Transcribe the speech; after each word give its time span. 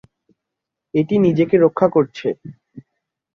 এটি 0.93 1.15
নিজেকে 1.25 1.55
রক্ষা 1.57 1.87
করছে। 1.89 2.27